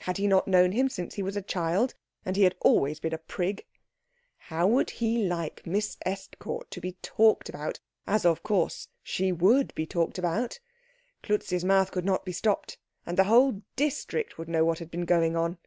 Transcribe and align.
Had 0.00 0.16
he 0.16 0.26
not 0.26 0.48
known 0.48 0.72
him 0.72 0.88
since 0.88 1.16
he 1.16 1.22
was 1.22 1.36
a 1.36 1.42
child? 1.42 1.92
And 2.24 2.36
he 2.38 2.44
had 2.44 2.54
always 2.60 3.00
been 3.00 3.12
a 3.12 3.18
prig. 3.18 3.66
How 4.48 4.66
would 4.66 4.88
he 4.88 5.24
like 5.28 5.66
Miss 5.66 5.98
Estcourt 6.06 6.70
to 6.70 6.80
be 6.80 6.92
talked 7.02 7.50
about, 7.50 7.78
as 8.06 8.24
of 8.24 8.42
course 8.42 8.88
she 9.02 9.30
would 9.30 9.74
be 9.74 9.84
talked 9.86 10.16
about? 10.16 10.58
Klutz's 11.22 11.64
mouth 11.66 11.90
could 11.90 12.06
not 12.06 12.24
be 12.24 12.32
stopped, 12.32 12.78
and 13.04 13.18
the 13.18 13.24
whole 13.24 13.60
district 13.76 14.38
would 14.38 14.48
know 14.48 14.64
what 14.64 14.78
had 14.78 14.90
been 14.90 15.04
going 15.04 15.36
on. 15.36 15.58